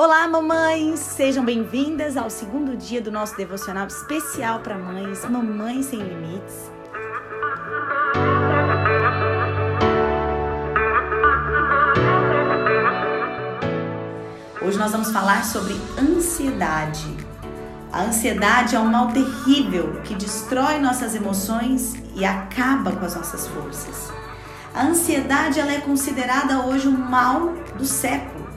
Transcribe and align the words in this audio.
Olá, 0.00 0.28
mamães! 0.28 1.00
Sejam 1.00 1.44
bem-vindas 1.44 2.16
ao 2.16 2.30
segundo 2.30 2.76
dia 2.76 3.02
do 3.02 3.10
nosso 3.10 3.36
devocional 3.36 3.88
especial 3.88 4.60
para 4.60 4.78
mães, 4.78 5.28
Mamães 5.28 5.86
Sem 5.86 5.98
Limites. 5.98 6.70
Hoje 14.62 14.78
nós 14.78 14.92
vamos 14.92 15.10
falar 15.10 15.44
sobre 15.44 15.74
ansiedade. 15.98 17.16
A 17.92 18.02
ansiedade 18.02 18.76
é 18.76 18.78
um 18.78 18.88
mal 18.88 19.08
terrível 19.08 20.00
que 20.02 20.14
destrói 20.14 20.78
nossas 20.78 21.16
emoções 21.16 21.94
e 22.14 22.24
acaba 22.24 22.92
com 22.92 23.04
as 23.04 23.16
nossas 23.16 23.48
forças. 23.48 24.12
A 24.72 24.84
ansiedade 24.84 25.58
ela 25.58 25.72
é 25.72 25.80
considerada 25.80 26.66
hoje 26.66 26.86
o 26.86 26.92
mal 26.92 27.52
do 27.76 27.84
século 27.84 28.47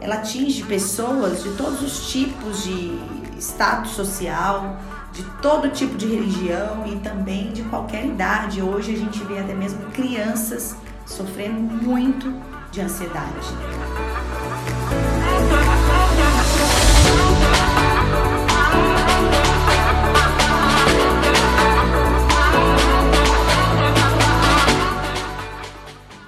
ela 0.00 0.16
atinge 0.16 0.62
pessoas 0.64 1.42
de 1.42 1.50
todos 1.50 1.82
os 1.82 2.10
tipos 2.10 2.64
de 2.64 2.98
status 3.38 3.92
social, 3.92 4.78
de 5.12 5.22
todo 5.42 5.68
tipo 5.68 5.96
de 5.96 6.06
religião 6.06 6.86
e 6.86 6.96
também 7.00 7.52
de 7.52 7.62
qualquer 7.64 8.06
idade. 8.06 8.62
Hoje 8.62 8.94
a 8.94 8.98
gente 8.98 9.22
vê 9.24 9.38
até 9.38 9.54
mesmo 9.54 9.80
crianças 9.90 10.74
sofrendo 11.04 11.60
muito 11.60 12.32
de 12.70 12.80
ansiedade. 12.80 13.48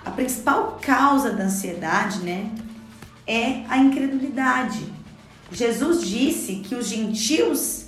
A 0.05 0.11
principal 0.11 0.79
causa 0.83 1.31
da 1.31 1.45
ansiedade, 1.45 2.19
né, 2.19 2.51
é 3.27 3.65
a 3.69 3.79
incredulidade. 3.79 4.85
Jesus 5.51 6.07
disse 6.07 6.57
que 6.57 6.75
os 6.75 6.87
gentios 6.89 7.87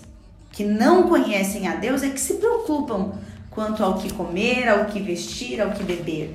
que 0.53 0.65
não 0.65 1.05
conhecem 1.05 1.67
a 1.67 1.75
Deus 1.75 2.03
é 2.03 2.11
que 2.11 2.21
se 2.21 2.35
preocupam 2.35 3.13
quanto 3.51 3.83
ao 3.83 3.99
que 3.99 4.13
comer, 4.13 4.69
ao 4.69 4.87
que 4.87 5.01
vestir, 5.01 5.61
ao 5.61 5.73
que 5.73 5.83
beber. 5.83 6.35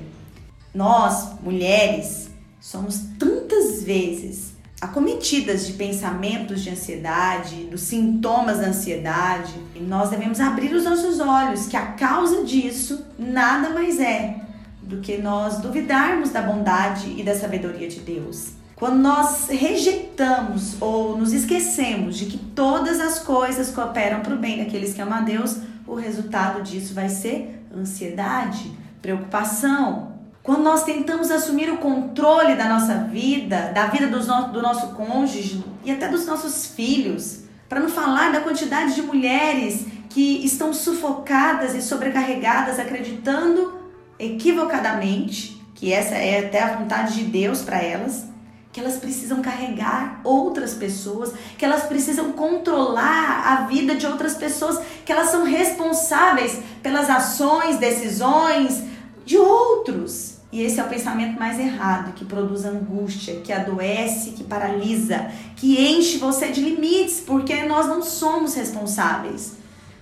Nós, 0.74 1.38
mulheres, 1.42 2.30
somos 2.60 3.00
tantas 3.18 3.82
vezes 3.82 4.54
acometidas 4.80 5.66
de 5.66 5.74
pensamentos 5.74 6.62
de 6.62 6.70
ansiedade, 6.70 7.64
dos 7.64 7.82
sintomas 7.82 8.58
da 8.58 8.68
ansiedade, 8.68 9.52
e 9.74 9.80
nós 9.80 10.08
devemos 10.08 10.40
abrir 10.40 10.72
os 10.74 10.84
nossos 10.84 11.20
olhos 11.20 11.66
que 11.66 11.76
a 11.76 11.92
causa 11.92 12.44
disso 12.44 13.04
nada 13.18 13.70
mais 13.70 14.00
é 14.00 14.40
do 14.82 14.98
que 14.98 15.18
nós 15.18 15.58
duvidarmos 15.58 16.30
da 16.30 16.40
bondade 16.40 17.14
e 17.16 17.22
da 17.22 17.34
sabedoria 17.34 17.88
de 17.88 18.00
Deus. 18.00 18.59
Quando 18.80 18.96
nós 18.96 19.48
rejeitamos 19.50 20.80
ou 20.80 21.14
nos 21.14 21.34
esquecemos 21.34 22.16
de 22.16 22.24
que 22.24 22.38
todas 22.38 22.98
as 22.98 23.18
coisas 23.18 23.68
cooperam 23.68 24.20
para 24.20 24.34
o 24.34 24.38
bem 24.38 24.56
daqueles 24.56 24.94
que 24.94 25.02
amam 25.02 25.18
a 25.18 25.20
Deus, 25.20 25.58
o 25.86 25.94
resultado 25.94 26.62
disso 26.62 26.94
vai 26.94 27.10
ser 27.10 27.62
ansiedade, 27.76 28.72
preocupação. 29.02 30.14
Quando 30.42 30.62
nós 30.62 30.82
tentamos 30.82 31.30
assumir 31.30 31.70
o 31.70 31.76
controle 31.76 32.54
da 32.54 32.70
nossa 32.70 32.94
vida, 33.04 33.70
da 33.74 33.88
vida 33.88 34.06
do 34.06 34.24
nosso, 34.24 34.48
do 34.50 34.62
nosso 34.62 34.94
cônjuge 34.94 35.62
e 35.84 35.92
até 35.92 36.08
dos 36.08 36.24
nossos 36.24 36.64
filhos, 36.68 37.42
para 37.68 37.80
não 37.80 37.90
falar 37.90 38.32
da 38.32 38.40
quantidade 38.40 38.94
de 38.94 39.02
mulheres 39.02 39.84
que 40.08 40.42
estão 40.42 40.72
sufocadas 40.72 41.74
e 41.74 41.82
sobrecarregadas, 41.82 42.78
acreditando 42.78 43.78
equivocadamente 44.18 45.60
que 45.74 45.92
essa 45.92 46.14
é 46.14 46.46
até 46.46 46.62
a 46.62 46.78
vontade 46.78 47.14
de 47.16 47.24
Deus 47.24 47.60
para 47.60 47.82
elas 47.82 48.29
que 48.72 48.78
elas 48.78 48.96
precisam 48.96 49.42
carregar 49.42 50.20
outras 50.22 50.74
pessoas, 50.74 51.32
que 51.58 51.64
elas 51.64 51.84
precisam 51.84 52.32
controlar 52.32 53.42
a 53.44 53.66
vida 53.66 53.96
de 53.96 54.06
outras 54.06 54.34
pessoas, 54.34 54.80
que 55.04 55.10
elas 55.10 55.30
são 55.30 55.44
responsáveis 55.44 56.60
pelas 56.82 57.10
ações, 57.10 57.78
decisões 57.78 58.82
de 59.24 59.36
outros. 59.36 60.38
E 60.52 60.62
esse 60.62 60.80
é 60.80 60.84
o 60.84 60.88
pensamento 60.88 61.38
mais 61.38 61.58
errado, 61.58 62.12
que 62.14 62.24
produz 62.24 62.64
angústia, 62.64 63.40
que 63.40 63.52
adoece, 63.52 64.32
que 64.32 64.44
paralisa, 64.44 65.30
que 65.56 65.80
enche 65.80 66.18
você 66.18 66.48
de 66.48 66.60
limites, 66.60 67.20
porque 67.20 67.62
nós 67.64 67.86
não 67.86 68.02
somos 68.02 68.54
responsáveis. 68.54 69.54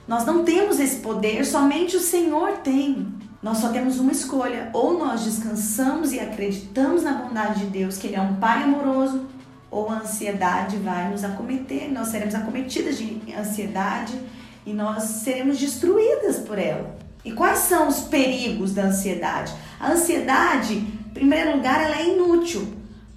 Nós 0.06 0.24
não 0.24 0.44
temos 0.44 0.80
esse 0.80 0.96
poder, 0.96 1.44
somente 1.44 1.96
o 1.96 2.00
Senhor 2.00 2.58
tem. 2.58 3.08
Nós 3.42 3.58
só 3.58 3.68
temos 3.68 3.98
uma 3.98 4.12
escolha: 4.12 4.70
ou 4.72 4.98
nós 4.98 5.24
descansamos 5.24 6.12
e 6.12 6.20
acreditamos 6.20 7.02
na 7.02 7.12
bondade 7.12 7.60
de 7.60 7.66
Deus, 7.66 7.96
que 7.96 8.08
Ele 8.08 8.16
é 8.16 8.20
um 8.20 8.36
Pai 8.36 8.64
amoroso, 8.64 9.26
ou 9.70 9.88
a 9.90 10.00
ansiedade 10.00 10.76
vai 10.78 11.10
nos 11.10 11.24
acometer, 11.24 11.90
nós 11.92 12.08
seremos 12.08 12.34
acometidas 12.34 12.98
de 12.98 13.20
ansiedade 13.38 14.18
e 14.64 14.72
nós 14.72 15.02
seremos 15.02 15.58
destruídas 15.58 16.38
por 16.38 16.58
ela. 16.58 16.96
E 17.24 17.32
quais 17.32 17.58
são 17.58 17.88
os 17.88 18.00
perigos 18.00 18.72
da 18.72 18.84
ansiedade? 18.84 19.52
A 19.78 19.92
ansiedade, 19.92 20.74
em 20.74 21.10
primeiro 21.12 21.56
lugar, 21.56 21.82
ela 21.82 21.98
é 21.98 22.08
inútil, 22.08 22.66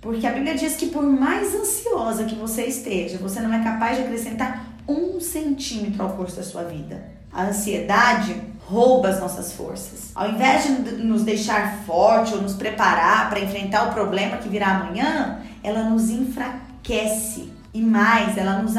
porque 0.01 0.27
a 0.27 0.31
Bíblia 0.31 0.55
diz 0.55 0.75
que 0.75 0.87
por 0.87 1.03
mais 1.03 1.55
ansiosa 1.55 2.25
que 2.25 2.35
você 2.35 2.65
esteja, 2.65 3.17
você 3.17 3.39
não 3.39 3.53
é 3.53 3.63
capaz 3.63 3.97
de 3.97 4.03
acrescentar 4.03 4.65
um 4.87 5.19
centímetro 5.19 6.03
ao 6.03 6.17
curso 6.17 6.35
da 6.35 6.43
sua 6.43 6.63
vida. 6.63 7.05
A 7.31 7.43
ansiedade 7.43 8.35
rouba 8.71 9.09
as 9.09 9.19
nossas 9.19 9.51
forças. 9.51 10.11
Ao 10.15 10.29
invés 10.29 10.63
de 10.63 10.71
nos 11.03 11.23
deixar 11.23 11.79
forte 11.85 12.33
ou 12.33 12.41
nos 12.41 12.53
preparar 12.53 13.29
para 13.29 13.41
enfrentar 13.41 13.89
o 13.89 13.93
problema 13.93 14.37
que 14.37 14.47
virá 14.47 14.77
amanhã, 14.77 15.41
ela 15.61 15.83
nos 15.83 16.09
enfraquece 16.09 17.51
e 17.73 17.81
mais, 17.81 18.37
ela 18.37 18.61
nos 18.61 18.73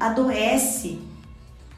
adoece. 0.00 0.98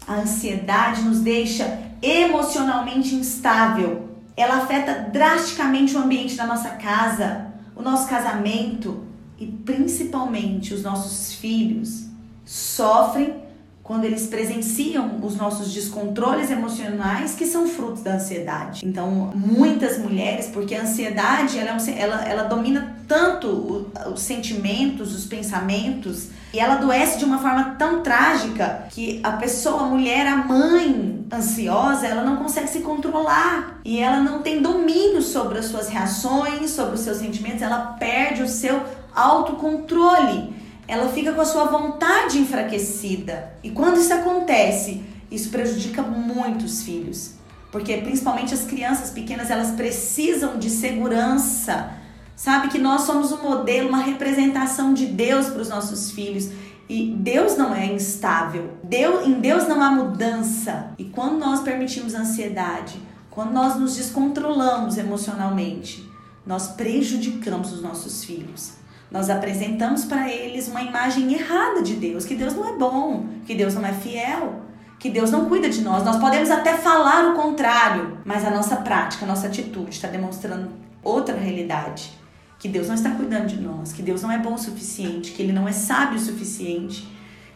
A 0.06 0.14
ansiedade 0.14 1.02
nos 1.02 1.18
deixa 1.18 1.80
emocionalmente 2.00 3.16
instável. 3.16 4.10
Ela 4.36 4.58
afeta 4.58 5.08
drasticamente 5.12 5.96
o 5.96 5.98
ambiente 5.98 6.36
da 6.36 6.46
nossa 6.46 6.70
casa, 6.70 7.46
o 7.74 7.82
nosso 7.82 8.08
casamento 8.08 9.02
e 9.38 9.46
principalmente 9.46 10.72
os 10.72 10.84
nossos 10.84 11.34
filhos 11.34 12.06
sofrem 12.44 13.45
quando 13.86 14.04
eles 14.04 14.26
presenciam 14.26 15.20
os 15.22 15.36
nossos 15.36 15.72
descontroles 15.72 16.50
emocionais 16.50 17.36
que 17.36 17.46
são 17.46 17.68
frutos 17.68 18.02
da 18.02 18.14
ansiedade. 18.14 18.84
Então, 18.84 19.30
muitas 19.32 19.96
mulheres, 19.96 20.50
porque 20.52 20.74
a 20.74 20.82
ansiedade 20.82 21.56
ela, 21.56 21.78
é 21.78 22.02
ela, 22.02 22.24
ela 22.24 22.42
domina 22.42 22.96
tanto 23.06 23.86
os 24.12 24.20
sentimentos, 24.20 25.14
os 25.14 25.24
pensamentos, 25.26 26.30
e 26.52 26.58
ela 26.58 26.74
adoece 26.74 27.18
de 27.18 27.24
uma 27.24 27.38
forma 27.38 27.76
tão 27.78 28.02
trágica 28.02 28.88
que 28.90 29.20
a 29.22 29.32
pessoa, 29.32 29.82
a 29.82 29.86
mulher, 29.86 30.26
a 30.26 30.36
mãe 30.38 31.24
ansiosa, 31.32 32.08
ela 32.08 32.24
não 32.24 32.38
consegue 32.38 32.68
se 32.68 32.80
controlar 32.80 33.78
e 33.84 34.00
ela 34.00 34.18
não 34.18 34.42
tem 34.42 34.60
domínio 34.60 35.22
sobre 35.22 35.58
as 35.58 35.66
suas 35.66 35.88
reações, 35.88 36.70
sobre 36.70 36.96
os 36.96 37.02
seus 37.02 37.18
sentimentos, 37.18 37.62
ela 37.62 37.94
perde 38.00 38.42
o 38.42 38.48
seu 38.48 38.82
autocontrole 39.14 40.65
ela 40.88 41.08
fica 41.08 41.32
com 41.32 41.40
a 41.40 41.44
sua 41.44 41.64
vontade 41.64 42.38
enfraquecida. 42.38 43.52
E 43.62 43.70
quando 43.70 43.98
isso 43.98 44.12
acontece, 44.12 45.02
isso 45.30 45.50
prejudica 45.50 46.02
muito 46.02 46.64
os 46.64 46.82
filhos. 46.82 47.34
Porque 47.72 47.96
principalmente 47.98 48.54
as 48.54 48.64
crianças 48.64 49.10
pequenas, 49.10 49.50
elas 49.50 49.72
precisam 49.72 50.58
de 50.58 50.70
segurança. 50.70 51.90
Sabe 52.36 52.68
que 52.68 52.78
nós 52.78 53.02
somos 53.02 53.32
um 53.32 53.42
modelo, 53.42 53.88
uma 53.88 54.02
representação 54.02 54.94
de 54.94 55.06
Deus 55.06 55.46
para 55.48 55.62
os 55.62 55.68
nossos 55.68 56.10
filhos. 56.10 56.50
E 56.88 57.12
Deus 57.18 57.56
não 57.56 57.74
é 57.74 57.86
instável. 57.86 58.74
Deus, 58.84 59.26
em 59.26 59.40
Deus 59.40 59.66
não 59.66 59.82
há 59.82 59.90
mudança. 59.90 60.90
E 60.96 61.04
quando 61.04 61.38
nós 61.38 61.60
permitimos 61.60 62.14
ansiedade, 62.14 63.00
quando 63.28 63.52
nós 63.52 63.76
nos 63.76 63.96
descontrolamos 63.96 64.96
emocionalmente, 64.96 66.08
nós 66.46 66.68
prejudicamos 66.68 67.72
os 67.72 67.82
nossos 67.82 68.24
filhos. 68.24 68.75
Nós 69.10 69.30
apresentamos 69.30 70.04
para 70.04 70.28
eles 70.30 70.68
uma 70.68 70.82
imagem 70.82 71.32
errada 71.32 71.82
de 71.82 71.94
Deus, 71.94 72.24
que 72.24 72.34
Deus 72.34 72.54
não 72.54 72.68
é 72.68 72.72
bom, 72.72 73.26
que 73.46 73.54
Deus 73.54 73.74
não 73.74 73.86
é 73.86 73.92
fiel, 73.92 74.62
que 74.98 75.08
Deus 75.08 75.30
não 75.30 75.46
cuida 75.46 75.68
de 75.68 75.82
nós. 75.82 76.04
Nós 76.04 76.16
podemos 76.16 76.50
até 76.50 76.74
falar 76.74 77.30
o 77.30 77.34
contrário, 77.34 78.18
mas 78.24 78.44
a 78.44 78.50
nossa 78.50 78.76
prática, 78.76 79.24
a 79.24 79.28
nossa 79.28 79.46
atitude 79.46 79.90
está 79.90 80.08
demonstrando 80.08 80.70
outra 81.02 81.36
realidade. 81.36 82.10
Que 82.58 82.68
Deus 82.68 82.88
não 82.88 82.94
está 82.94 83.10
cuidando 83.10 83.46
de 83.46 83.60
nós, 83.60 83.92
que 83.92 84.02
Deus 84.02 84.22
não 84.22 84.32
é 84.32 84.38
bom 84.38 84.54
o 84.54 84.58
suficiente, 84.58 85.32
que 85.32 85.42
Ele 85.42 85.52
não 85.52 85.68
é 85.68 85.72
sábio 85.72 86.16
o 86.16 86.20
suficiente 86.20 87.06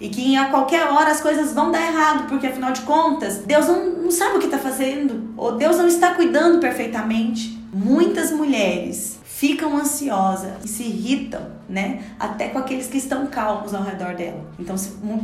e 0.00 0.08
que 0.08 0.34
a 0.36 0.46
qualquer 0.46 0.86
hora 0.86 1.10
as 1.10 1.20
coisas 1.20 1.52
vão 1.52 1.70
dar 1.70 1.82
errado, 1.82 2.26
porque 2.26 2.46
afinal 2.46 2.72
de 2.72 2.80
contas, 2.82 3.38
Deus 3.38 3.66
não, 3.66 3.90
não 3.90 4.10
sabe 4.10 4.36
o 4.36 4.38
que 4.38 4.46
está 4.46 4.58
fazendo, 4.58 5.34
ou 5.36 5.56
Deus 5.56 5.76
não 5.76 5.86
está 5.86 6.14
cuidando 6.14 6.58
perfeitamente. 6.58 7.58
Muitas 7.72 8.32
mulheres 8.32 9.19
ficam 9.40 9.75
ansiosas 9.75 10.62
e 10.62 10.69
se 10.69 10.82
irritam, 10.82 11.40
né? 11.66 12.04
Até 12.19 12.48
com 12.50 12.58
aqueles 12.58 12.88
que 12.88 12.98
estão 12.98 13.26
calmos 13.28 13.72
ao 13.72 13.82
redor 13.82 14.14
dela. 14.14 14.44
Então 14.58 14.76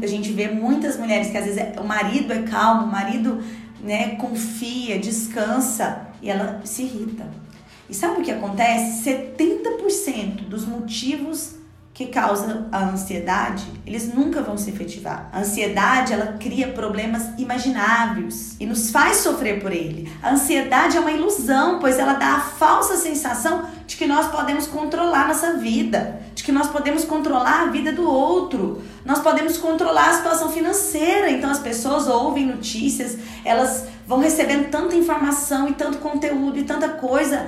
a 0.02 0.06
gente 0.06 0.32
vê 0.32 0.48
muitas 0.48 0.96
mulheres 0.96 1.28
que 1.28 1.36
às 1.36 1.44
vezes 1.44 1.60
é, 1.60 1.74
o 1.78 1.84
marido 1.84 2.32
é 2.32 2.40
calmo, 2.44 2.86
o 2.86 2.90
marido 2.90 3.42
né, 3.78 4.16
confia, 4.16 4.98
descansa 4.98 6.06
e 6.22 6.30
ela 6.30 6.62
se 6.64 6.84
irrita. 6.84 7.26
E 7.90 7.94
sabe 7.94 8.22
o 8.22 8.24
que 8.24 8.30
acontece? 8.30 9.04
70% 9.04 10.48
dos 10.48 10.64
motivos 10.64 11.56
que 11.96 12.08
causa 12.08 12.68
a 12.70 12.90
ansiedade, 12.90 13.64
eles 13.86 14.12
nunca 14.12 14.42
vão 14.42 14.58
se 14.58 14.68
efetivar. 14.68 15.30
A 15.32 15.40
ansiedade, 15.40 16.12
ela 16.12 16.36
cria 16.38 16.68
problemas 16.68 17.30
imagináveis 17.38 18.54
e 18.60 18.66
nos 18.66 18.90
faz 18.90 19.16
sofrer 19.16 19.62
por 19.62 19.72
ele. 19.72 20.12
A 20.22 20.32
ansiedade 20.32 20.98
é 20.98 21.00
uma 21.00 21.10
ilusão, 21.10 21.78
pois 21.78 21.98
ela 21.98 22.12
dá 22.12 22.34
a 22.34 22.40
falsa 22.40 22.98
sensação 22.98 23.64
de 23.86 23.96
que 23.96 24.06
nós 24.06 24.26
podemos 24.26 24.66
controlar 24.66 25.26
nossa 25.26 25.54
vida, 25.54 26.20
de 26.34 26.44
que 26.44 26.52
nós 26.52 26.66
podemos 26.66 27.02
controlar 27.02 27.62
a 27.62 27.70
vida 27.70 27.90
do 27.92 28.06
outro, 28.06 28.82
nós 29.02 29.20
podemos 29.20 29.56
controlar 29.56 30.10
a 30.10 30.14
situação 30.18 30.50
financeira. 30.50 31.30
Então 31.30 31.50
as 31.50 31.60
pessoas 31.60 32.06
ouvem 32.06 32.44
notícias, 32.44 33.16
elas 33.42 33.86
vão 34.06 34.18
recebendo 34.18 34.68
tanta 34.68 34.94
informação 34.94 35.66
e 35.66 35.72
tanto 35.72 35.96
conteúdo 35.96 36.58
e 36.58 36.64
tanta 36.64 36.90
coisa 36.90 37.46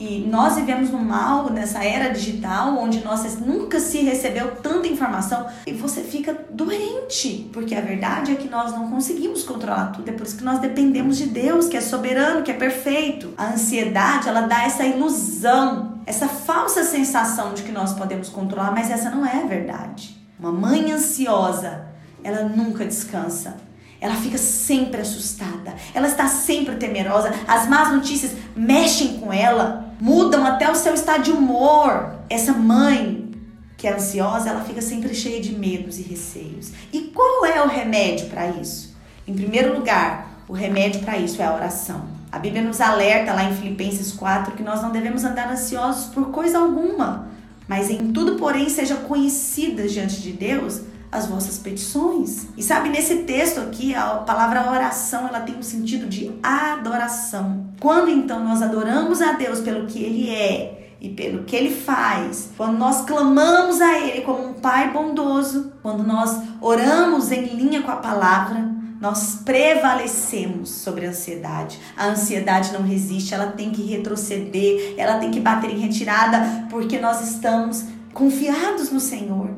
e 0.00 0.20
nós 0.20 0.54
vivemos 0.54 0.90
no 0.90 0.98
mal, 1.00 1.50
nessa 1.50 1.82
era 1.82 2.12
digital, 2.12 2.78
onde 2.78 3.04
nós 3.04 3.40
nunca 3.40 3.80
se 3.80 3.98
recebeu 3.98 4.56
tanta 4.56 4.86
informação 4.86 5.46
e 5.66 5.72
você 5.72 6.02
fica 6.02 6.46
doente, 6.50 7.50
porque 7.52 7.74
a 7.74 7.80
verdade 7.80 8.30
é 8.30 8.36
que 8.36 8.48
nós 8.48 8.70
não 8.72 8.88
conseguimos 8.88 9.42
controlar 9.42 9.86
tudo, 9.86 10.08
é 10.08 10.12
por 10.12 10.24
isso 10.24 10.36
que 10.36 10.44
nós 10.44 10.60
dependemos 10.60 11.16
de 11.16 11.26
Deus, 11.26 11.66
que 11.66 11.76
é 11.76 11.80
soberano, 11.80 12.44
que 12.44 12.50
é 12.52 12.54
perfeito. 12.54 13.34
A 13.36 13.48
ansiedade, 13.48 14.28
ela 14.28 14.42
dá 14.42 14.62
essa 14.62 14.84
ilusão, 14.84 15.98
essa 16.06 16.28
falsa 16.28 16.84
sensação 16.84 17.52
de 17.52 17.64
que 17.64 17.72
nós 17.72 17.92
podemos 17.92 18.28
controlar, 18.28 18.70
mas 18.70 18.92
essa 18.92 19.10
não 19.10 19.26
é 19.26 19.42
a 19.42 19.46
verdade. 19.46 20.16
Uma 20.38 20.52
mãe 20.52 20.92
ansiosa, 20.92 21.86
ela 22.22 22.48
nunca 22.48 22.84
descansa. 22.84 23.56
Ela 24.00 24.14
fica 24.14 24.38
sempre 24.38 25.00
assustada, 25.00 25.74
ela 25.92 26.06
está 26.06 26.28
sempre 26.28 26.76
temerosa, 26.76 27.32
as 27.48 27.68
más 27.68 27.92
notícias 27.92 28.30
mexem 28.54 29.18
com 29.18 29.32
ela, 29.32 29.87
mudam 30.00 30.44
até 30.44 30.70
o 30.70 30.74
seu 30.74 30.94
estado 30.94 31.24
de 31.24 31.30
humor. 31.30 32.14
Essa 32.28 32.52
mãe 32.52 33.28
que 33.76 33.86
é 33.86 33.94
ansiosa, 33.94 34.50
ela 34.50 34.64
fica 34.64 34.82
sempre 34.82 35.14
cheia 35.14 35.40
de 35.40 35.54
medos 35.54 35.98
e 35.98 36.02
receios. 36.02 36.72
E 36.92 37.02
qual 37.14 37.46
é 37.46 37.62
o 37.62 37.68
remédio 37.68 38.26
para 38.28 38.48
isso? 38.48 38.96
Em 39.26 39.32
primeiro 39.32 39.72
lugar, 39.76 40.42
o 40.48 40.52
remédio 40.52 41.00
para 41.02 41.16
isso 41.16 41.40
é 41.40 41.44
a 41.44 41.54
oração. 41.54 42.02
A 42.30 42.38
Bíblia 42.40 42.62
nos 42.62 42.80
alerta 42.80 43.32
lá 43.32 43.44
em 43.44 43.54
Filipenses 43.54 44.12
4 44.12 44.54
que 44.54 44.62
nós 44.64 44.82
não 44.82 44.90
devemos 44.90 45.22
andar 45.22 45.50
ansiosos 45.50 46.06
por 46.06 46.30
coisa 46.30 46.58
alguma, 46.58 47.28
mas 47.68 47.88
em 47.88 48.12
tudo, 48.12 48.34
porém, 48.34 48.68
seja 48.68 48.96
conhecidas 48.96 49.92
diante 49.92 50.20
de 50.20 50.32
Deus 50.32 50.82
as 51.12 51.26
vossas 51.26 51.56
petições. 51.58 52.48
E 52.56 52.62
sabe, 52.62 52.88
nesse 52.88 53.18
texto 53.18 53.60
aqui, 53.60 53.94
a 53.94 54.06
palavra 54.16 54.70
oração, 54.70 55.28
ela 55.28 55.40
tem 55.40 55.56
um 55.56 55.62
sentido 55.62 56.06
de 56.06 56.32
adoração. 56.42 57.67
Quando 57.80 58.10
então 58.10 58.42
nós 58.42 58.60
adoramos 58.60 59.22
a 59.22 59.32
Deus 59.32 59.60
pelo 59.60 59.86
que 59.86 60.02
ele 60.02 60.30
é 60.30 60.96
e 61.00 61.08
pelo 61.10 61.44
que 61.44 61.54
ele 61.54 61.74
faz, 61.74 62.50
quando 62.56 62.76
nós 62.76 63.04
clamamos 63.04 63.80
a 63.80 63.98
ele 64.00 64.22
como 64.22 64.48
um 64.48 64.54
pai 64.54 64.92
bondoso, 64.92 65.72
quando 65.80 66.02
nós 66.02 66.40
oramos 66.60 67.30
em 67.30 67.44
linha 67.54 67.82
com 67.82 67.90
a 67.92 67.96
palavra, 67.96 68.68
nós 69.00 69.42
prevalecemos 69.44 70.70
sobre 70.70 71.06
a 71.06 71.10
ansiedade. 71.10 71.78
A 71.96 72.06
ansiedade 72.06 72.72
não 72.72 72.82
resiste, 72.82 73.32
ela 73.32 73.52
tem 73.52 73.70
que 73.70 73.82
retroceder, 73.82 74.94
ela 74.96 75.18
tem 75.18 75.30
que 75.30 75.38
bater 75.38 75.70
em 75.70 75.78
retirada, 75.78 76.66
porque 76.68 76.98
nós 76.98 77.22
estamos 77.22 77.84
confiados 78.12 78.90
no 78.90 78.98
Senhor. 78.98 79.50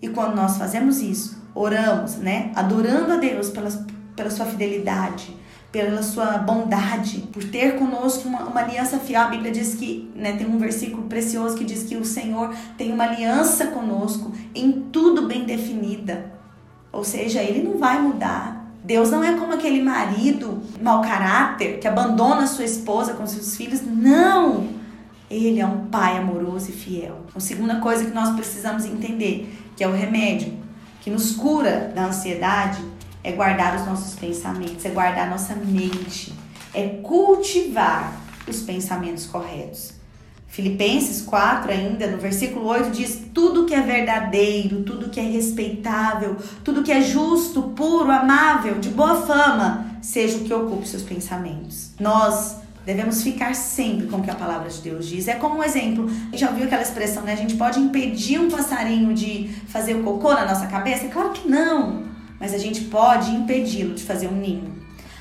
E 0.00 0.08
quando 0.08 0.34
nós 0.34 0.56
fazemos 0.56 1.00
isso, 1.02 1.36
oramos, 1.54 2.16
né? 2.16 2.50
Adorando 2.54 3.12
a 3.12 3.16
Deus 3.16 3.50
pela, 3.50 3.68
pela 4.16 4.30
sua 4.30 4.46
fidelidade, 4.46 5.36
pela 5.70 6.02
sua 6.02 6.38
bondade, 6.38 7.20
por 7.32 7.44
ter 7.44 7.76
conosco 7.76 8.26
uma, 8.26 8.44
uma 8.44 8.60
aliança 8.60 8.98
fiel. 8.98 9.22
A 9.22 9.28
Bíblia 9.28 9.52
diz 9.52 9.74
que, 9.74 10.10
né, 10.14 10.32
tem 10.32 10.46
um 10.46 10.58
versículo 10.58 11.02
precioso 11.04 11.56
que 11.56 11.64
diz 11.64 11.82
que 11.82 11.96
o 11.96 12.04
Senhor 12.04 12.54
tem 12.76 12.92
uma 12.92 13.04
aliança 13.04 13.66
conosco 13.66 14.32
em 14.54 14.72
tudo 14.90 15.26
bem 15.26 15.44
definida. 15.44 16.32
Ou 16.90 17.04
seja, 17.04 17.42
ele 17.42 17.62
não 17.62 17.78
vai 17.78 18.00
mudar. 18.00 18.58
Deus 18.82 19.10
não 19.10 19.22
é 19.22 19.34
como 19.34 19.52
aquele 19.52 19.82
marido 19.82 20.62
mau 20.80 21.02
caráter 21.02 21.78
que 21.78 21.86
abandona 21.86 22.46
sua 22.46 22.64
esposa 22.64 23.12
com 23.12 23.26
seus 23.26 23.54
filhos. 23.54 23.82
Não! 23.82 24.68
Ele 25.30 25.60
é 25.60 25.66
um 25.66 25.86
pai 25.86 26.16
amoroso 26.16 26.70
e 26.70 26.72
fiel. 26.72 27.20
A 27.34 27.40
segunda 27.40 27.80
coisa 27.80 28.06
que 28.06 28.14
nós 28.14 28.34
precisamos 28.34 28.86
entender, 28.86 29.54
que 29.76 29.84
é 29.84 29.88
o 29.88 29.92
remédio, 29.92 30.54
que 31.02 31.10
nos 31.10 31.32
cura 31.32 31.92
da 31.94 32.06
ansiedade, 32.06 32.82
é 33.28 33.32
guardar 33.32 33.76
os 33.76 33.86
nossos 33.86 34.14
pensamentos, 34.14 34.84
é 34.84 34.88
guardar 34.88 35.28
nossa 35.28 35.54
mente, 35.54 36.32
é 36.72 36.86
cultivar 37.02 38.18
os 38.48 38.62
pensamentos 38.62 39.26
corretos. 39.26 39.92
Filipenses 40.46 41.20
4, 41.22 41.70
ainda 41.70 42.06
no 42.06 42.16
versículo 42.16 42.66
8, 42.66 42.90
diz: 42.90 43.22
Tudo 43.34 43.66
que 43.66 43.74
é 43.74 43.82
verdadeiro, 43.82 44.82
tudo 44.82 45.10
que 45.10 45.20
é 45.20 45.24
respeitável, 45.24 46.36
tudo 46.64 46.82
que 46.82 46.90
é 46.90 47.02
justo, 47.02 47.62
puro, 47.76 48.10
amável, 48.10 48.78
de 48.78 48.88
boa 48.88 49.26
fama, 49.26 49.98
seja 50.00 50.38
o 50.38 50.44
que 50.44 50.54
ocupe 50.54 50.88
seus 50.88 51.02
pensamentos. 51.02 51.90
Nós 52.00 52.56
Devemos 52.86 53.22
ficar 53.22 53.54
sempre 53.54 54.06
com 54.06 54.16
o 54.16 54.22
que 54.22 54.30
a 54.30 54.34
palavra 54.34 54.70
de 54.70 54.80
Deus 54.80 55.06
diz. 55.06 55.28
É 55.28 55.34
como 55.34 55.58
um 55.58 55.62
exemplo, 55.62 56.08
já 56.32 56.48
ouviu 56.48 56.64
aquela 56.64 56.80
expressão, 56.80 57.22
né? 57.22 57.34
A 57.34 57.36
gente 57.36 57.54
pode 57.54 57.78
impedir 57.78 58.40
um 58.40 58.48
passarinho 58.48 59.12
de 59.12 59.50
fazer 59.68 59.94
o 59.94 60.02
cocô 60.02 60.32
na 60.32 60.46
nossa 60.46 60.66
cabeça? 60.68 61.06
Claro 61.08 61.28
que 61.32 61.46
não, 61.46 62.04
mas 62.38 62.54
a 62.54 62.58
gente 62.58 62.82
pode 62.84 63.30
impedi-lo 63.30 63.94
de 63.94 64.04
fazer 64.04 64.28
um 64.28 64.36
ninho. 64.36 64.72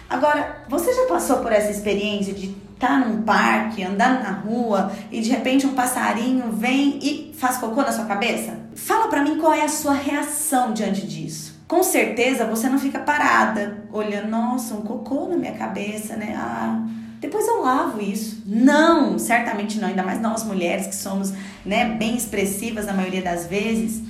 Agora, 0.09 0.63
você 0.69 0.93
já 0.93 1.05
passou 1.05 1.37
por 1.37 1.51
essa 1.51 1.69
experiência 1.69 2.33
de 2.33 2.55
estar 2.73 2.87
tá 2.87 2.99
num 2.99 3.23
parque, 3.23 3.83
andando 3.83 4.23
na 4.23 4.31
rua 4.31 4.91
e 5.11 5.19
de 5.19 5.29
repente 5.29 5.65
um 5.65 5.73
passarinho 5.73 6.51
vem 6.51 6.99
e 7.01 7.33
faz 7.37 7.57
cocô 7.57 7.81
na 7.81 7.91
sua 7.91 8.05
cabeça? 8.05 8.57
Fala 8.75 9.07
para 9.07 9.23
mim 9.23 9.37
qual 9.37 9.53
é 9.53 9.63
a 9.63 9.69
sua 9.69 9.93
reação 9.93 10.73
diante 10.73 11.05
disso. 11.05 11.57
Com 11.67 11.83
certeza 11.83 12.45
você 12.45 12.69
não 12.69 12.79
fica 12.79 12.99
parada 12.99 13.83
olhando, 13.91 14.29
nossa, 14.29 14.75
um 14.75 14.81
cocô 14.81 15.27
na 15.27 15.35
minha 15.35 15.51
cabeça, 15.51 16.15
né? 16.15 16.33
Ah, 16.37 16.81
depois 17.19 17.45
eu 17.47 17.61
lavo 17.61 18.01
isso. 18.01 18.43
Não, 18.45 19.19
certamente 19.19 19.77
não, 19.79 19.89
ainda 19.89 20.03
mais 20.03 20.21
nós 20.21 20.43
mulheres 20.43 20.87
que 20.87 20.95
somos 20.95 21.33
né, 21.65 21.83
bem 21.83 22.15
expressivas 22.15 22.85
na 22.85 22.93
maioria 22.93 23.21
das 23.21 23.47
vezes. 23.47 24.01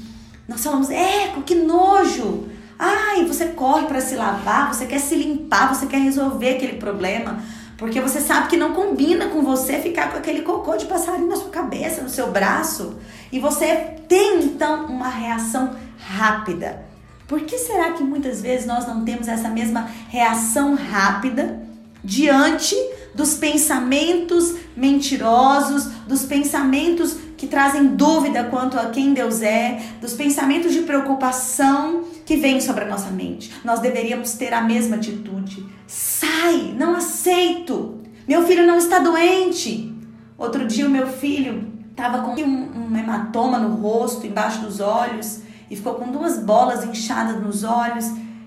Nós 0.48 0.64
falamos, 0.64 0.92
eco, 0.92 1.42
que 1.42 1.56
nojo! 1.56 2.57
Ai, 2.80 3.26
você 3.26 3.48
corre 3.48 3.88
para 3.88 4.02
se 4.02 4.16
lavar, 4.16 4.74
você 4.74 4.86
quer 4.86 5.00
se 5.00 5.16
limpar, 5.16 5.74
você 5.74 5.88
quer 5.88 5.98
resolver 5.98 6.56
aquele 6.56 6.78
problema, 6.78 7.42
porque 7.78 8.00
você 8.00 8.20
sabe 8.20 8.48
que 8.50 8.58
não 8.58 8.74
combina 8.74 9.30
com 9.30 9.42
você 9.42 9.80
ficar 9.80 10.12
com 10.12 10.18
aquele 10.18 10.42
cocô 10.42 10.76
de 10.78 10.86
passarinho 10.86 11.28
na 11.28 11.36
sua 11.36 11.50
cabeça, 11.50 12.02
no 12.02 12.10
seu 12.10 12.32
braço. 12.32 12.98
E 13.32 13.40
você 13.40 13.96
tem 14.08 14.44
então 14.44 14.86
uma 14.86 15.10
reação 15.10 15.76
rápida. 15.98 16.86
Por 17.28 17.42
que 17.42 17.58
será 17.58 17.92
que 17.92 18.04
muitas 18.04 18.42
vezes 18.42 18.66
nós 18.66 18.88
não 18.88 19.04
temos 19.04 19.28
essa 19.28 19.50
mesma 19.50 19.90
reação 20.10 20.76
rápida 20.76 21.62
diante 22.04 22.76
dos 23.14 23.34
pensamentos 23.36 24.56
mentirosos, 24.76 25.86
dos 26.08 26.24
pensamentos 26.24 27.18
que 27.38 27.46
trazem 27.46 27.96
dúvida 27.96 28.46
quanto 28.46 28.80
a 28.80 28.88
quem 28.88 29.14
Deus 29.14 29.44
é, 29.44 29.80
dos 30.02 30.14
pensamentos 30.14 30.74
de 30.74 30.82
preocupação 30.82 32.04
que 32.26 32.36
vêm 32.36 32.60
sobre 32.60 32.84
a 32.84 32.88
nossa 32.88 33.12
mente. 33.12 33.54
Nós 33.64 33.80
deveríamos 33.80 34.34
ter 34.34 34.54
a 34.54 34.62
mesma 34.62 34.96
atitude. 34.96 35.64
Sai, 35.86 36.74
não 36.78 36.96
aceito. 36.96 38.02
Meu 38.28 38.46
filho 38.46 38.66
não 38.66 38.78
está 38.78 38.98
doente. 39.00 39.94
Outro 40.38 40.66
dia 40.66 40.88
o 40.88 40.90
meu 40.90 41.08
filho 41.08 41.72
estava 41.92 42.24
com 42.24 42.40
um, 42.42 42.92
um 42.92 42.98
hematoma 42.98 43.60
no 43.60 43.76
rosto, 43.76 44.26
embaixo 44.26 44.62
dos 44.62 44.80
olhos, 44.80 45.42
e 45.70 45.76
ficou 45.76 45.96
com 45.96 46.12
duas 46.12 46.40
bolas 46.40 46.84
inchadas 46.84 47.42
nos 47.42 47.64
olhos. 47.64 48.06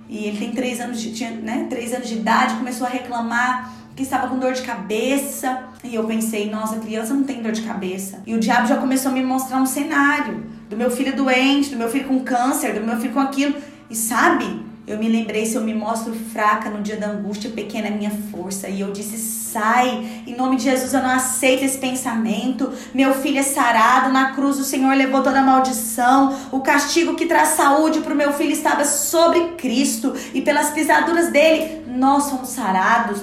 E 0.09 0.25
ele 0.27 0.39
tem 0.39 0.53
três 0.53 0.81
anos 0.81 1.01
de, 1.01 1.13
tinha, 1.13 1.31
né, 1.31 1.67
três 1.71 1.95
anos 1.95 2.09
de 2.09 2.17
idade, 2.17 2.57
começou 2.57 2.87
a 2.87 2.91
reclamar 2.91 3.73
que 3.95 4.03
estava 4.03 4.29
com 4.29 4.39
dor 4.39 4.53
de 4.53 4.63
cabeça. 4.63 5.70
E 5.83 5.95
eu 5.95 6.05
pensei, 6.05 6.51
nossa, 6.51 6.77
criança 6.77 7.15
não 7.15 7.25
tem 7.25 7.43
dor 7.43 7.53
de 7.53 7.63
cabeça. 7.63 8.23
E 8.27 8.35
o 8.35 8.41
diabo 8.41 8.69
já 8.69 8.77
começou 8.77 9.11
a 9.11 9.15
me 9.15 9.23
mostrar 9.23 9.57
um 9.59 9.67
cenário 9.67 10.45
do 10.69 10.77
meu 10.77 10.91
filho 10.91 11.17
doente, 11.17 11.71
do 11.71 11.77
meu 11.77 11.91
filho 11.91 12.07
com 12.07 12.21
câncer, 12.21 12.75
do 12.75 12.87
meu 12.87 12.99
filho 12.99 13.15
com 13.15 13.21
aquilo. 13.21 13.55
E 13.89 13.97
sabe, 13.97 14.63
eu 14.87 14.99
me 14.99 15.09
lembrei, 15.09 15.47
se 15.47 15.55
eu 15.55 15.63
me 15.63 15.73
mostro 15.73 16.13
fraca 16.13 16.69
no 16.69 16.83
dia 16.83 16.97
da 16.97 17.09
angústia, 17.09 17.51
pequena 17.51 17.89
é 17.89 17.91
minha 17.91 18.11
força. 18.31 18.69
E 18.69 18.81
eu 18.81 18.93
disse, 18.93 19.17
sai, 19.17 20.25
em 20.27 20.37
nome 20.37 20.57
de 20.57 20.65
Jesus 20.65 20.93
eu 20.93 21.03
não 21.03 21.11
aceito 21.11 21.65
esse 21.65 21.79
pensamento. 21.79 22.71
Meu 22.93 23.15
filho 23.15 23.39
é 23.39 23.43
sarado, 23.43 24.13
na 24.13 24.33
cruz 24.33 24.59
o 24.59 24.65
Senhor 24.65 24.95
levou 24.95 25.23
toda 25.23 25.41
a 25.41 25.43
maldição. 25.43 26.37
O 26.53 26.61
castigo 26.61 27.15
que 27.15 27.27
traz 27.27 27.51
saúde 27.51 28.01
para 28.01 28.13
o 28.13 28.17
meu 28.17 28.33
filho 28.33 28.53
estava 28.53 28.85
sobre 28.85 29.53
Cristo. 29.57 30.13
E 30.35 30.43
pelas 30.43 30.71
pisaduras 30.71 31.31
dele, 31.31 31.83
nós 31.89 32.25
somos 32.25 32.51
sarados 32.51 33.23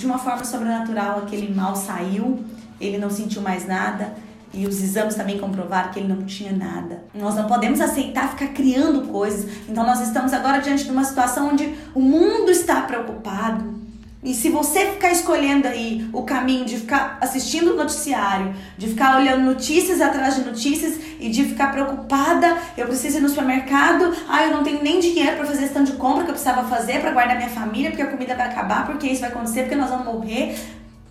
de 0.00 0.06
uma 0.06 0.18
forma 0.18 0.42
sobrenatural 0.42 1.18
aquele 1.18 1.54
mal 1.54 1.76
saiu, 1.76 2.42
ele 2.80 2.96
não 2.96 3.10
sentiu 3.10 3.42
mais 3.42 3.68
nada 3.68 4.14
e 4.52 4.66
os 4.66 4.82
exames 4.82 5.14
também 5.14 5.38
comprovaram 5.38 5.90
que 5.90 5.98
ele 5.98 6.08
não 6.08 6.24
tinha 6.24 6.52
nada. 6.52 7.04
Nós 7.14 7.34
não 7.36 7.46
podemos 7.46 7.82
aceitar 7.82 8.30
ficar 8.30 8.48
criando 8.48 9.08
coisas. 9.08 9.46
Então 9.68 9.84
nós 9.84 10.00
estamos 10.00 10.32
agora 10.32 10.58
diante 10.60 10.84
de 10.84 10.90
uma 10.90 11.04
situação 11.04 11.50
onde 11.50 11.74
o 11.94 12.00
mundo 12.00 12.50
está 12.50 12.80
preocupado. 12.80 13.78
E 14.22 14.34
se 14.34 14.50
você 14.50 14.84
ficar 14.90 15.10
escolhendo 15.12 15.66
aí 15.66 16.06
o 16.12 16.22
caminho 16.24 16.66
de 16.66 16.76
ficar 16.76 17.16
assistindo 17.22 17.72
o 17.72 17.76
noticiário, 17.76 18.54
de 18.76 18.88
ficar 18.88 19.18
olhando 19.18 19.44
notícias 19.44 19.98
atrás 19.98 20.36
de 20.36 20.42
notícias 20.42 21.00
e 21.18 21.30
de 21.30 21.44
ficar 21.44 21.72
preocupada, 21.72 22.58
eu 22.76 22.86
preciso 22.86 23.16
ir 23.16 23.20
no 23.22 23.30
supermercado, 23.30 24.14
ah, 24.28 24.44
eu 24.44 24.50
não 24.50 24.62
tenho 24.62 24.82
nem 24.82 25.00
dinheiro 25.00 25.36
para 25.36 25.46
fazer 25.46 25.64
esse 25.64 25.72
tanto 25.72 25.92
de 25.92 25.96
compra 25.96 26.24
que 26.24 26.30
eu 26.30 26.34
precisava 26.34 26.68
fazer 26.68 27.00
para 27.00 27.12
guardar 27.12 27.36
minha 27.36 27.48
família, 27.48 27.90
porque 27.90 28.02
a 28.02 28.08
comida 28.08 28.34
vai 28.34 28.48
acabar, 28.48 28.84
porque 28.84 29.06
isso 29.06 29.22
vai 29.22 29.30
acontecer, 29.30 29.62
porque 29.62 29.76
nós 29.76 29.88
vamos 29.88 30.04
morrer. 30.04 30.54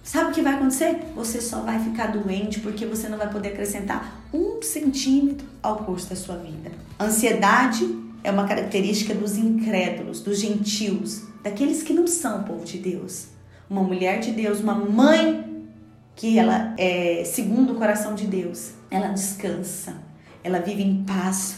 Sabe 0.04 0.30
o 0.30 0.34
que 0.34 0.42
vai 0.42 0.54
acontecer? 0.54 1.00
Você 1.16 1.42
só 1.42 1.62
vai 1.62 1.80
ficar 1.80 2.08
doente 2.08 2.60
porque 2.60 2.86
você 2.86 3.10
não 3.10 3.18
vai 3.18 3.30
poder 3.30 3.50
acrescentar 3.50 4.22
um 4.32 4.62
centímetro 4.62 5.48
ao 5.62 5.78
curso 5.78 6.10
da 6.10 6.16
sua 6.16 6.36
vida. 6.38 6.72
Ansiedade 7.00 8.09
é 8.24 8.32
uma 8.32 8.48
característica 8.48 9.14
dos 9.14 9.38
incrédulos, 9.38 10.22
dos 10.22 10.40
gentios, 10.40 11.24
daqueles 11.44 11.84
que 11.84 11.94
não 11.94 12.08
são 12.08 12.44
povo 12.44 12.66
de 12.66 12.78
Deus. 12.78 13.28
Uma 13.70 13.84
mulher 13.84 14.20
de 14.20 14.32
Deus, 14.32 14.60
uma 14.60 14.74
mãe 14.74 15.68
que 16.16 16.38
ela 16.38 16.74
é 16.78 17.24
segundo 17.26 17.74
o 17.74 17.76
coração 17.76 18.14
de 18.14 18.26
Deus, 18.26 18.72
ela 18.92 19.08
descansa, 19.08 20.04
ela 20.44 20.60
vive 20.60 20.84
em 20.84 21.04
paz, 21.04 21.58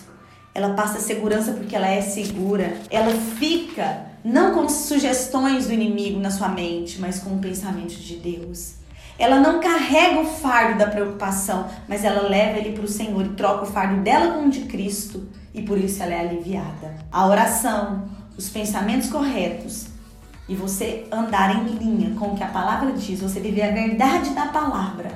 ela 0.53 0.73
passa 0.73 0.99
segurança 0.99 1.53
porque 1.53 1.75
ela 1.75 1.87
é 1.87 2.01
segura, 2.01 2.77
ela 2.89 3.11
fica 3.11 4.11
não 4.23 4.53
com 4.53 4.69
sugestões 4.69 5.67
do 5.67 5.73
inimigo 5.73 6.19
na 6.19 6.29
sua 6.29 6.49
mente, 6.49 6.99
mas 6.99 7.19
com 7.19 7.31
o 7.31 7.39
pensamento 7.39 7.95
de 7.95 8.17
Deus. 8.17 8.75
Ela 9.17 9.39
não 9.39 9.59
carrega 9.59 10.19
o 10.19 10.25
fardo 10.25 10.77
da 10.77 10.87
preocupação, 10.87 11.67
mas 11.87 12.03
ela 12.03 12.27
leva 12.27 12.59
ele 12.59 12.73
para 12.73 12.85
o 12.85 12.87
Senhor 12.87 13.25
e 13.25 13.29
troca 13.29 13.63
o 13.63 13.71
fardo 13.71 14.01
dela 14.01 14.33
com 14.33 14.45
o 14.45 14.49
de 14.49 14.61
Cristo 14.61 15.27
e 15.53 15.61
por 15.61 15.77
isso 15.77 16.01
ela 16.01 16.13
é 16.13 16.19
aliviada. 16.19 16.95
A 17.11 17.27
oração, 17.27 18.09
os 18.37 18.49
pensamentos 18.49 19.09
corretos 19.09 19.87
e 20.47 20.55
você 20.55 21.05
andar 21.11 21.55
em 21.55 21.75
linha 21.75 22.15
com 22.15 22.33
o 22.33 22.37
que 22.37 22.43
a 22.43 22.47
palavra 22.47 22.91
diz, 22.93 23.21
você 23.21 23.39
viver 23.39 23.63
a 23.63 23.71
verdade 23.71 24.31
da 24.31 24.47
palavra, 24.47 25.11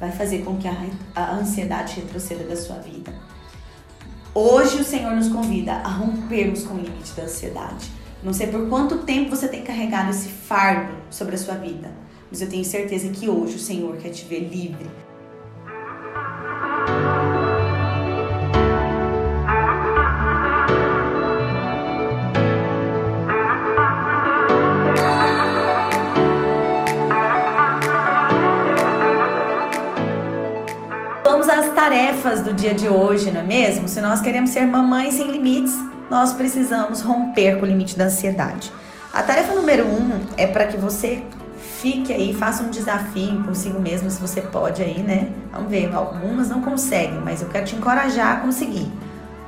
vai 0.00 0.10
fazer 0.12 0.44
com 0.44 0.56
que 0.56 0.68
a, 0.68 0.74
a 1.14 1.34
ansiedade 1.34 2.00
retroceda 2.00 2.44
da 2.44 2.56
sua 2.56 2.76
vida. 2.76 3.12
Hoje 4.34 4.80
o 4.80 4.84
Senhor 4.84 5.14
nos 5.14 5.28
convida 5.28 5.72
a 5.72 5.88
rompermos 5.88 6.64
com 6.64 6.74
o 6.74 6.80
limite 6.80 7.12
da 7.12 7.22
ansiedade. 7.22 7.90
Não 8.22 8.32
sei 8.32 8.48
por 8.48 8.68
quanto 8.68 8.98
tempo 8.98 9.30
você 9.30 9.48
tem 9.48 9.62
carregado 9.62 10.10
esse 10.10 10.28
fardo 10.28 10.94
sobre 11.10 11.36
a 11.36 11.38
sua 11.38 11.54
vida, 11.54 11.90
mas 12.30 12.40
eu 12.40 12.48
tenho 12.48 12.64
certeza 12.64 13.08
que 13.08 13.28
hoje 13.28 13.56
o 13.56 13.60
Senhor 13.60 13.96
quer 13.96 14.10
te 14.10 14.24
ver 14.24 14.40
livre 14.40 14.86
tarefas 32.26 32.42
do 32.42 32.52
dia 32.52 32.74
de 32.74 32.88
hoje, 32.88 33.30
não 33.30 33.40
é 33.40 33.44
mesmo? 33.44 33.86
Se 33.86 34.00
nós 34.00 34.20
queremos 34.20 34.50
ser 34.50 34.66
mamães 34.66 35.14
sem 35.14 35.30
limites, 35.30 35.74
nós 36.10 36.32
precisamos 36.32 37.00
romper 37.00 37.58
com 37.58 37.64
o 37.64 37.68
limite 37.68 37.96
da 37.96 38.06
ansiedade. 38.06 38.72
A 39.12 39.22
tarefa 39.22 39.54
número 39.54 39.86
um 39.86 40.20
é 40.36 40.46
para 40.46 40.66
que 40.66 40.76
você 40.76 41.22
fique 41.80 42.12
aí, 42.12 42.34
faça 42.34 42.64
um 42.64 42.70
desafio 42.70 43.44
consigo 43.44 43.80
mesmo, 43.80 44.10
se 44.10 44.20
você 44.20 44.40
pode 44.40 44.82
aí, 44.82 45.02
né? 45.02 45.28
Vamos 45.52 45.70
ver, 45.70 45.94
algumas 45.94 46.48
não 46.48 46.60
conseguem, 46.60 47.20
mas 47.24 47.42
eu 47.42 47.48
quero 47.48 47.64
te 47.64 47.76
encorajar 47.76 48.38
a 48.38 48.40
conseguir. 48.40 48.90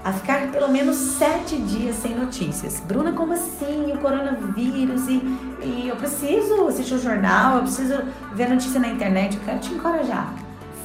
A 0.04 0.12
ficar 0.12 0.46
pelo 0.52 0.68
menos 0.68 0.96
sete 0.96 1.56
dias 1.56 1.96
sem 1.96 2.14
notícias. 2.14 2.80
Bruna, 2.86 3.12
como 3.12 3.32
assim? 3.32 3.92
O 3.92 3.98
coronavírus 3.98 5.08
e, 5.08 5.20
e 5.64 5.88
eu 5.88 5.96
preciso 5.96 6.68
assistir 6.68 6.94
o 6.94 7.02
jornal, 7.02 7.56
eu 7.56 7.62
preciso 7.62 8.02
ver 8.34 8.48
notícia 8.48 8.78
na 8.78 8.88
internet. 8.88 9.36
Eu 9.36 9.42
quero 9.44 9.58
te 9.58 9.74
encorajar. 9.74 10.32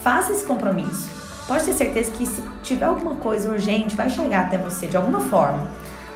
Faça 0.03 0.33
esse 0.33 0.43
compromisso. 0.43 1.22
Pode 1.47 1.65
ter 1.65 1.73
certeza 1.73 2.11
que 2.11 2.25
se 2.25 2.41
tiver 2.61 2.85
alguma 2.85 3.15
coisa 3.15 3.51
urgente, 3.51 3.95
vai 3.95 4.09
chegar 4.09 4.45
até 4.45 4.57
você 4.57 4.87
de 4.87 4.95
alguma 4.95 5.19
forma. 5.19 5.67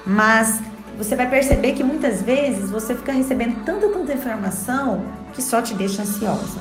Mas 0.06 0.62
você 0.98 1.16
vai 1.16 1.30
perceber 1.30 1.74
que 1.74 1.84
muitas 1.84 2.22
vezes 2.22 2.72
você 2.72 2.96
fica 2.96 3.12
recebendo 3.12 3.64
tanta, 3.64 3.88
tanta 3.90 4.14
informação 4.14 5.06
que 5.34 5.42
só 5.42 5.62
te 5.62 5.74
deixa 5.74 6.02
ansiosa. 6.02 6.60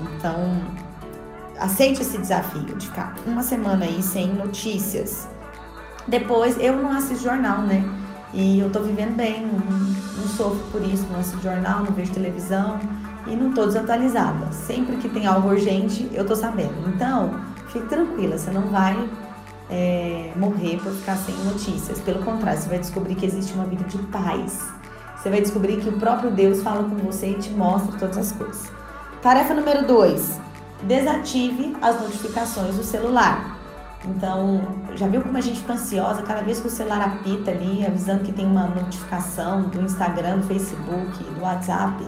Então, 0.00 0.62
aceite 1.58 2.02
esse 2.02 2.16
desafio 2.18 2.62
de 2.62 2.86
ficar 2.86 3.14
uma 3.26 3.42
semana 3.42 3.84
aí 3.84 4.02
sem 4.02 4.32
notícias. 4.32 5.28
Depois, 6.06 6.56
eu 6.58 6.76
não 6.76 6.92
assisto 6.92 7.24
jornal, 7.24 7.62
né? 7.62 7.84
E 8.32 8.58
eu 8.58 8.70
tô 8.70 8.80
vivendo 8.80 9.16
bem, 9.16 9.46
não, 9.46 9.58
não 9.58 10.28
sofro 10.36 10.58
por 10.72 10.82
isso, 10.82 11.06
não 11.10 11.20
assisto 11.20 11.42
jornal, 11.42 11.84
não 11.84 11.92
vejo 11.92 12.12
televisão 12.12 12.78
e 13.26 13.36
não 13.36 13.52
tô 13.52 13.66
desatualizada. 13.66 14.50
Sempre 14.52 14.96
que 14.96 15.08
tem 15.08 15.26
algo 15.26 15.48
urgente, 15.48 16.08
eu 16.12 16.26
tô 16.26 16.34
sabendo. 16.34 16.88
Então, 16.88 17.34
Fique 17.74 17.88
tranquila, 17.88 18.38
você 18.38 18.52
não 18.52 18.68
vai 18.68 18.96
é, 19.68 20.32
morrer 20.36 20.80
por 20.80 20.92
ficar 20.92 21.16
sem 21.16 21.34
notícias. 21.38 21.98
Pelo 21.98 22.22
contrário, 22.22 22.60
você 22.60 22.68
vai 22.68 22.78
descobrir 22.78 23.16
que 23.16 23.26
existe 23.26 23.52
uma 23.52 23.66
vida 23.66 23.82
de 23.82 23.98
paz. 23.98 24.72
Você 25.16 25.28
vai 25.28 25.40
descobrir 25.40 25.78
que 25.78 25.88
o 25.88 25.98
próprio 25.98 26.30
Deus 26.30 26.62
fala 26.62 26.88
com 26.88 26.94
você 26.98 27.30
e 27.30 27.34
te 27.34 27.50
mostra 27.50 27.98
todas 27.98 28.16
as 28.16 28.30
coisas. 28.30 28.70
Tarefa 29.20 29.54
número 29.54 29.88
2: 29.88 30.40
desative 30.84 31.76
as 31.82 32.00
notificações 32.00 32.76
do 32.76 32.84
celular. 32.84 33.58
Então, 34.04 34.60
já 34.94 35.08
viu 35.08 35.20
como 35.20 35.36
a 35.36 35.40
gente 35.40 35.58
fica 35.58 35.72
ansiosa 35.72 36.22
cada 36.22 36.42
vez 36.42 36.60
que 36.60 36.68
o 36.68 36.70
celular 36.70 37.00
apita 37.00 37.50
ali, 37.50 37.84
avisando 37.84 38.22
que 38.22 38.32
tem 38.32 38.46
uma 38.46 38.68
notificação 38.68 39.62
do 39.62 39.82
Instagram, 39.82 40.38
do 40.38 40.46
Facebook, 40.46 41.24
do 41.24 41.40
WhatsApp? 41.40 42.06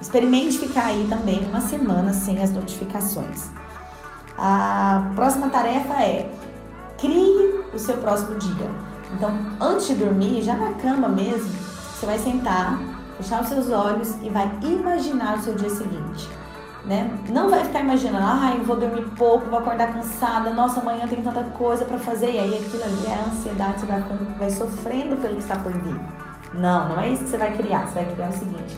Experimente 0.00 0.58
ficar 0.58 0.86
aí 0.86 1.08
também 1.08 1.44
uma 1.48 1.60
semana 1.60 2.12
sem 2.12 2.40
as 2.40 2.52
notificações. 2.52 3.50
A 4.44 5.12
próxima 5.14 5.48
tarefa 5.50 5.94
é 6.02 6.28
crie 6.98 7.64
o 7.72 7.78
seu 7.78 7.96
próximo 7.98 8.36
dia. 8.40 8.68
Então, 9.14 9.30
antes 9.60 9.86
de 9.86 9.94
dormir, 9.94 10.42
já 10.42 10.56
na 10.56 10.72
cama 10.72 11.08
mesmo, 11.08 11.48
você 11.48 12.06
vai 12.06 12.18
sentar, 12.18 12.76
fechar 13.16 13.40
os 13.40 13.48
seus 13.48 13.70
olhos 13.70 14.16
e 14.20 14.28
vai 14.30 14.50
imaginar 14.64 15.38
o 15.38 15.42
seu 15.42 15.54
dia 15.54 15.70
seguinte. 15.70 16.28
Né? 16.84 17.08
Não 17.28 17.48
vai 17.48 17.62
ficar 17.62 17.82
imaginando, 17.82 18.26
ah, 18.26 18.56
eu 18.58 18.64
vou 18.64 18.74
dormir 18.74 19.04
pouco, 19.16 19.48
vou 19.48 19.60
acordar 19.60 19.92
cansada, 19.92 20.50
nossa, 20.50 20.80
amanhã 20.80 21.06
tem 21.06 21.22
tanta 21.22 21.44
coisa 21.44 21.84
para 21.84 21.98
fazer, 21.98 22.32
e 22.32 22.38
aí 22.40 22.66
aquilo 22.66 22.82
ali 22.82 23.06
é 23.06 23.14
a 23.14 23.30
ansiedade, 23.30 23.78
você 23.78 23.86
vai, 23.86 24.02
vai 24.40 24.50
sofrendo 24.50 25.16
pelo 25.18 25.36
que 25.36 25.42
está 25.42 25.54
por 25.54 25.70
vir. 25.70 26.00
Não, 26.52 26.88
não 26.88 27.00
é 27.00 27.10
isso 27.10 27.22
que 27.22 27.30
você 27.30 27.38
vai 27.38 27.56
criar, 27.56 27.86
você 27.86 28.02
vai 28.02 28.12
criar 28.12 28.30
o 28.30 28.32
seguinte, 28.32 28.76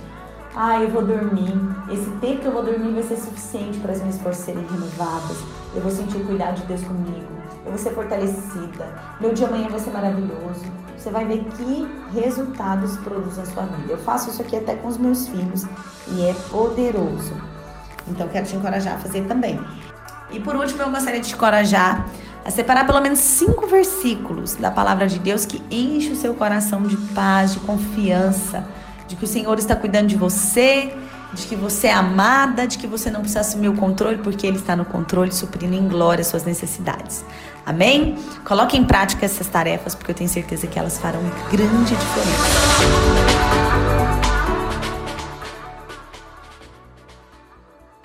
ah, 0.56 0.80
eu 0.80 0.88
vou 0.88 1.04
dormir. 1.04 1.52
Esse 1.90 2.08
tempo 2.20 2.42
que 2.42 2.46
eu 2.46 2.52
vou 2.52 2.62
dormir 2.62 2.92
vai 2.92 3.02
ser 3.02 3.16
suficiente 3.16 3.78
para 3.80 3.90
as 3.90 4.00
minhas 4.00 4.18
forças 4.18 4.44
serem 4.44 4.64
renovadas. 4.64 5.38
Eu 5.74 5.82
vou 5.82 5.90
sentir 5.90 6.18
o 6.18 6.24
cuidado 6.24 6.60
de 6.60 6.66
Deus 6.66 6.82
comigo. 6.84 7.26
Eu 7.64 7.72
vou 7.72 7.78
ser 7.78 7.90
fortalecida. 7.90 8.86
Meu 9.20 9.34
dia 9.34 9.48
amanhã 9.48 9.68
vai 9.68 9.80
ser 9.80 9.90
maravilhoso. 9.90 10.64
Você 10.96 11.10
vai 11.10 11.24
ver 11.24 11.44
que 11.44 11.88
resultados 12.12 12.96
produz 12.98 13.36
na 13.36 13.44
sua 13.46 13.64
vida. 13.64 13.92
Eu 13.92 13.98
faço 13.98 14.30
isso 14.30 14.42
aqui 14.42 14.54
até 14.56 14.76
com 14.76 14.86
os 14.86 14.96
meus 14.96 15.26
filhos 15.26 15.64
e 16.08 16.22
é 16.22 16.34
poderoso. 16.50 17.34
Então 18.06 18.28
quero 18.28 18.46
te 18.46 18.54
encorajar 18.54 18.94
a 18.94 18.98
fazer 18.98 19.24
também. 19.26 19.60
E 20.30 20.38
por 20.38 20.54
último, 20.54 20.82
eu 20.82 20.90
gostaria 20.90 21.20
de 21.20 21.28
te 21.28 21.34
encorajar 21.34 22.06
a 22.44 22.50
separar 22.50 22.86
pelo 22.86 23.00
menos 23.00 23.18
cinco 23.18 23.66
versículos 23.66 24.54
da 24.54 24.70
palavra 24.70 25.08
de 25.08 25.18
Deus 25.18 25.44
que 25.44 25.60
enche 25.68 26.12
o 26.12 26.16
seu 26.16 26.34
coração 26.34 26.82
de 26.82 26.96
paz, 26.96 27.54
de 27.54 27.60
confiança 27.60 28.64
de 29.08 29.16
que 29.16 29.24
o 29.24 29.28
Senhor 29.28 29.58
está 29.58 29.76
cuidando 29.76 30.08
de 30.08 30.16
você, 30.16 30.94
de 31.32 31.46
que 31.46 31.56
você 31.56 31.88
é 31.88 31.92
amada, 31.92 32.66
de 32.66 32.78
que 32.78 32.86
você 32.86 33.10
não 33.10 33.20
precisa 33.20 33.40
assumir 33.40 33.68
o 33.68 33.74
controle, 33.74 34.18
porque 34.18 34.46
Ele 34.46 34.56
está 34.56 34.76
no 34.76 34.84
controle, 34.84 35.32
suprindo 35.32 35.74
em 35.74 35.88
glória 35.88 36.24
suas 36.24 36.44
necessidades. 36.44 37.24
Amém? 37.66 38.16
Coloque 38.44 38.76
em 38.76 38.84
prática 38.84 39.24
essas 39.24 39.46
tarefas, 39.46 39.94
porque 39.94 40.10
eu 40.10 40.14
tenho 40.14 40.30
certeza 40.30 40.66
que 40.66 40.78
elas 40.78 40.98
farão 40.98 41.20
grande 41.50 41.94
diferença. 41.94 44.03